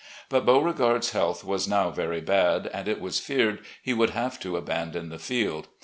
[0.29, 4.57] But Beamegard's health was now very bad, and it was feared he would have to
[4.57, 5.67] abandon the field.